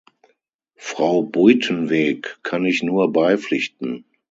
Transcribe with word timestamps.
Frau 0.79 1.21
Buitenweg 1.21 2.39
kann 2.41 2.65
ich 2.65 2.81
nur 2.81 3.13
beipflichten. 3.13 4.03